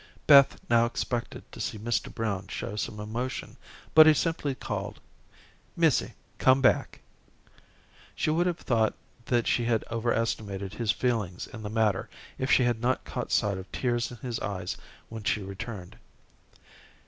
Beth 0.25 0.57
now 0.67 0.87
expected 0.87 1.43
to 1.51 1.61
see 1.61 1.77
Mr. 1.77 2.11
Brown 2.11 2.47
show 2.47 2.75
some 2.75 2.99
emotion, 2.99 3.55
but 3.93 4.07
he 4.07 4.15
simply 4.15 4.55
called, 4.55 4.99
"Missy, 5.75 6.13
come 6.39 6.59
back." 6.59 7.01
She 8.15 8.31
would 8.31 8.47
have 8.47 8.57
thought 8.57 8.95
that 9.25 9.45
she 9.45 9.65
had 9.65 9.83
overestimated 9.91 10.73
his 10.73 10.91
feelings 10.91 11.45
in 11.45 11.61
the 11.61 11.69
matter 11.69 12.09
if 12.39 12.49
she 12.49 12.63
had 12.63 12.81
not 12.81 13.03
caught 13.05 13.31
sight 13.31 13.59
of 13.59 13.71
tears 13.71 14.09
in 14.09 14.17
his 14.17 14.39
eyes 14.39 14.75
when 15.09 15.21
she 15.23 15.43
returned. 15.43 15.99